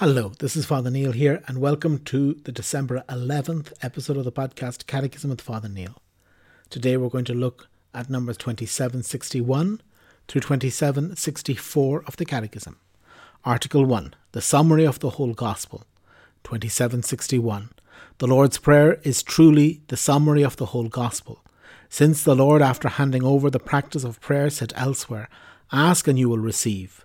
[0.00, 4.32] Hello, this is Father Neil here, and welcome to the December 11th episode of the
[4.32, 6.00] podcast Catechism with Father Neil.
[6.70, 9.82] Today we're going to look at numbers 2761
[10.26, 12.78] through 2764 of the Catechism.
[13.44, 15.84] Article 1 The Summary of the Whole Gospel.
[16.44, 17.68] 2761
[18.16, 21.44] The Lord's Prayer is truly the summary of the whole Gospel.
[21.90, 25.28] Since the Lord, after handing over the practice of prayer, said elsewhere,
[25.70, 27.04] Ask and you will receive.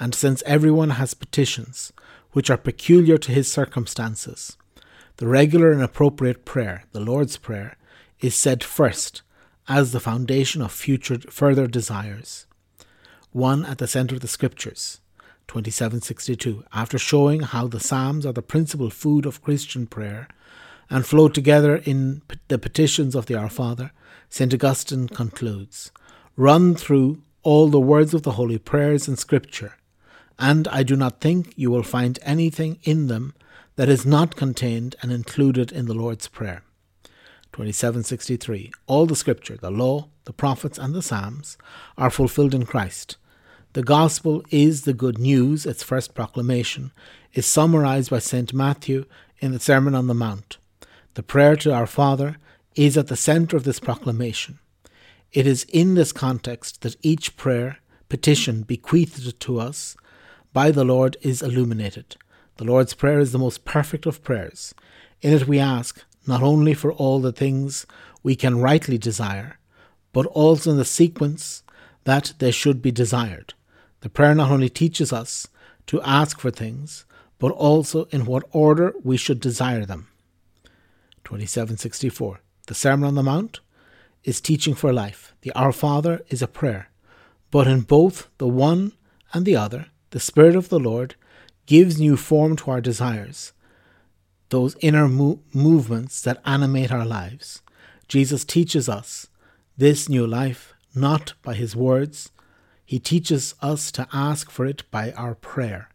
[0.00, 1.92] And since everyone has petitions,
[2.32, 4.56] which are peculiar to his circumstances.
[5.16, 7.76] The regular and appropriate prayer, the Lord's Prayer,
[8.20, 9.22] is said first
[9.68, 12.46] as the foundation of future further desires.
[13.30, 15.00] One at the center of the Scriptures,
[15.48, 20.28] 2762, after showing how the Psalms are the principal food of Christian prayer
[20.90, 23.92] and flow together in the petitions of the Our Father,
[24.28, 24.52] St.
[24.52, 25.90] Augustine concludes
[26.36, 29.74] Run through all the words of the holy prayers in Scripture
[30.42, 33.32] and I do not think you will find anything in them
[33.76, 36.64] that is not contained and included in the Lord's Prayer.
[37.52, 38.72] 2763.
[38.88, 41.56] All the Scripture, the Law, the Prophets, and the Psalms
[41.96, 43.16] are fulfilled in Christ.
[43.74, 46.90] The Gospel is the good news, its first proclamation,
[47.34, 48.52] is summarized by St.
[48.52, 49.04] Matthew
[49.38, 50.58] in the Sermon on the Mount.
[51.14, 52.36] The prayer to our Father
[52.74, 54.58] is at the center of this proclamation.
[55.32, 57.78] It is in this context that each prayer,
[58.08, 59.96] petition bequeathed to us
[60.52, 62.16] by the Lord is illuminated.
[62.56, 64.74] The Lord's Prayer is the most perfect of prayers.
[65.20, 67.86] In it we ask not only for all the things
[68.22, 69.58] we can rightly desire,
[70.12, 71.62] but also in the sequence
[72.04, 73.54] that they should be desired.
[74.00, 75.48] The prayer not only teaches us
[75.86, 77.04] to ask for things,
[77.38, 80.08] but also in what order we should desire them.
[81.24, 82.40] 2764.
[82.66, 83.60] The Sermon on the Mount
[84.24, 85.34] is teaching for life.
[85.42, 86.88] The Our Father is a prayer.
[87.50, 88.92] But in both the one
[89.32, 91.14] and the other, the Spirit of the Lord
[91.64, 93.52] gives new form to our desires,
[94.50, 97.62] those inner mo- movements that animate our lives.
[98.08, 99.28] Jesus teaches us
[99.76, 102.30] this new life not by his words,
[102.84, 105.88] he teaches us to ask for it by our prayer.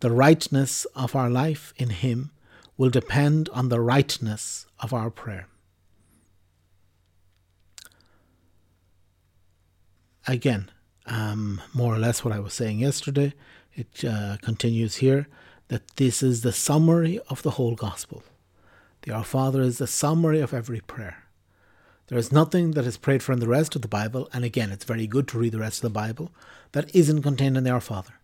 [0.00, 2.32] The rightness of our life in him
[2.76, 5.46] will depend on the rightness of our prayer.
[10.26, 10.70] Again,
[11.06, 13.34] um, more or less what I was saying yesterday.
[13.74, 15.28] It uh, continues here
[15.68, 18.22] that this is the summary of the whole gospel.
[19.02, 21.24] The Our Father is the summary of every prayer.
[22.08, 24.70] There is nothing that is prayed for in the rest of the Bible, and again,
[24.70, 26.30] it's very good to read the rest of the Bible,
[26.72, 28.14] that isn't contained in the Our Father.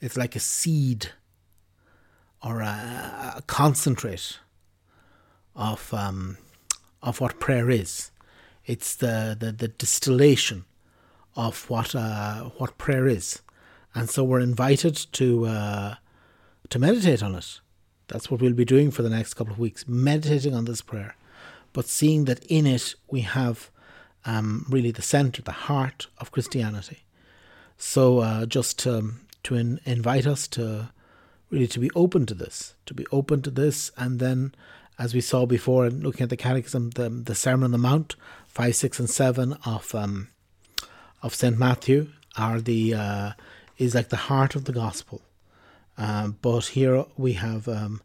[0.00, 1.10] It's like a seed
[2.42, 4.38] or a, a concentrate
[5.54, 6.38] of um,
[7.02, 8.10] of what prayer is.
[8.64, 10.64] It's the, the, the distillation
[11.36, 13.42] of what uh, what prayer is,
[13.94, 15.94] and so we're invited to uh,
[16.68, 17.60] to meditate on it.
[18.08, 21.16] That's what we'll be doing for the next couple of weeks, meditating on this prayer,
[21.72, 23.70] but seeing that in it we have
[24.24, 27.04] um, really the center, the heart of Christianity.
[27.78, 29.12] So uh, just to,
[29.44, 30.90] to in, invite us to
[31.50, 34.54] really to be open to this, to be open to this, and then
[34.98, 38.14] as we saw before, looking at the Catechism, the, the Sermon on the Mount,
[38.46, 40.28] five, six, and seven of um,
[41.22, 43.32] of Saint Matthew are the uh,
[43.78, 45.22] is like the heart of the gospel.
[45.96, 48.02] Um, but here we have um,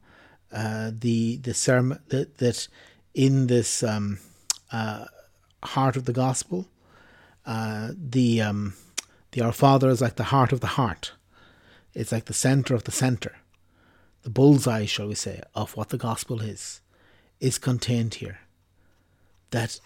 [0.51, 2.67] uh, the the sermon that, that
[3.13, 4.19] in this um,
[4.71, 5.05] uh,
[5.63, 6.67] heart of the gospel,
[7.45, 8.73] uh, the um,
[9.31, 11.13] the Our Father is like the heart of the heart.
[11.93, 13.35] It's like the center of the center,
[14.21, 16.81] the bullseye, shall we say, of what the gospel is,
[17.39, 18.39] is contained here.
[19.49, 19.79] That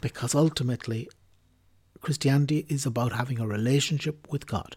[0.00, 1.08] because ultimately
[2.04, 4.76] Christianity is about having a relationship with God.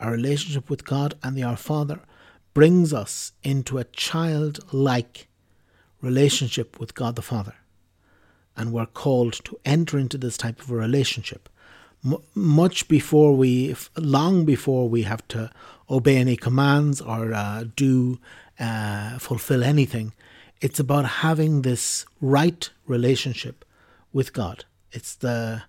[0.00, 2.00] Our relationship with God and the Our Father
[2.54, 5.28] brings us into a childlike
[6.00, 7.54] relationship with God the Father.
[8.56, 11.48] And we're called to enter into this type of a relationship
[12.34, 15.50] much before we, long before we have to
[15.88, 18.18] obey any commands or uh, do,
[18.58, 20.12] uh, fulfill anything.
[20.60, 23.64] It's about having this right relationship
[24.12, 24.64] with God.
[24.90, 25.62] It's the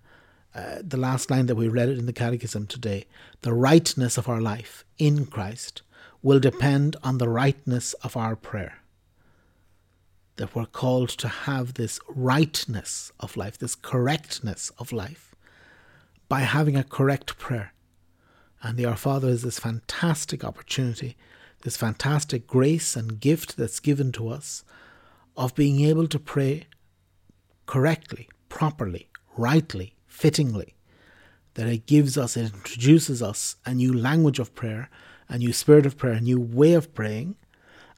[0.55, 3.05] uh, the last line that we read it in the Catechism today,
[3.41, 5.81] the rightness of our life in Christ
[6.21, 8.79] will depend on the rightness of our prayer.
[10.35, 15.35] That we're called to have this rightness of life, this correctness of life,
[16.29, 17.73] by having a correct prayer.
[18.61, 21.17] And the Our Father is this fantastic opportunity,
[21.63, 24.63] this fantastic grace and gift that's given to us
[25.35, 26.67] of being able to pray
[27.65, 30.75] correctly, properly, rightly, fittingly,
[31.55, 34.89] that it gives us, it introduces us a new language of prayer,
[35.27, 37.35] a new spirit of prayer, a new way of praying.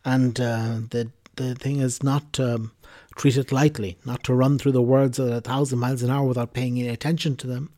[0.03, 2.71] And uh, the, the thing is not um,
[3.15, 6.27] treat it lightly, not to run through the words at a thousand miles an hour
[6.27, 7.71] without paying any attention to them,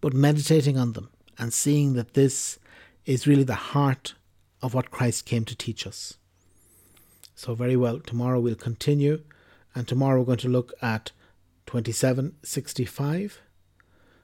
[0.00, 2.58] but meditating on them and seeing that this
[3.06, 4.14] is really the heart
[4.62, 6.18] of what Christ came to teach us.
[7.34, 9.22] So, very well, tomorrow we'll continue,
[9.74, 11.12] and tomorrow we're going to look at
[11.66, 13.40] 2765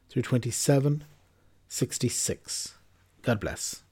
[0.09, 2.75] through 2766.
[3.23, 3.83] God bless.